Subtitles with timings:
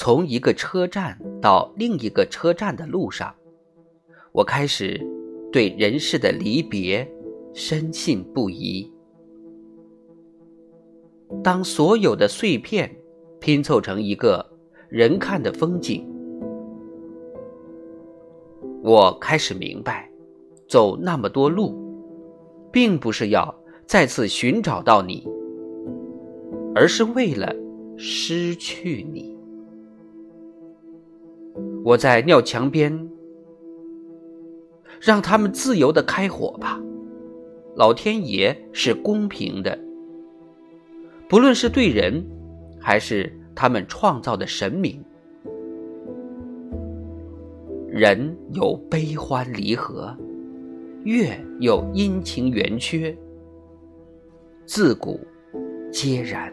[0.00, 3.34] 从一个车站到另一个车站的路上，
[4.30, 5.04] 我开始
[5.50, 7.04] 对人世的离别
[7.52, 8.88] 深信不疑。
[11.42, 12.94] 当所有的碎片
[13.40, 14.48] 拼凑成一个
[14.88, 16.08] 人看的风景，
[18.84, 20.08] 我开始明白，
[20.68, 21.76] 走那么多路，
[22.70, 23.52] 并不是要
[23.84, 25.26] 再次寻找到你，
[26.72, 27.52] 而是为了
[27.96, 29.36] 失去你。
[31.84, 33.08] 我在尿墙边，
[35.00, 36.80] 让他们自由的开火吧。
[37.76, 39.78] 老天爷是公平的，
[41.28, 42.24] 不论是对人，
[42.80, 45.02] 还是他们创造的神明。
[47.88, 50.16] 人有悲欢离合，
[51.04, 53.16] 月有阴晴圆缺，
[54.66, 55.20] 自古
[55.90, 56.52] 皆然。